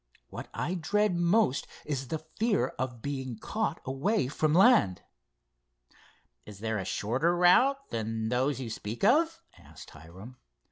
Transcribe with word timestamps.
What 0.29 0.49
I 0.51 0.73
dread 0.73 1.15
most 1.15 1.67
is 1.85 2.07
the 2.07 2.17
fear 2.17 2.69
of 2.79 3.03
being 3.03 3.37
caught 3.37 3.79
away 3.85 4.29
from 4.29 4.51
land." 4.51 5.03
"Is 6.43 6.57
there 6.57 6.79
a 6.79 6.85
shorter 6.85 7.35
route 7.37 7.77
than 7.91 8.29
those 8.29 8.59
you 8.59 8.71
speak 8.71 9.03
of?" 9.03 9.41
asked 9.59 9.91
Hiram. 9.91 10.37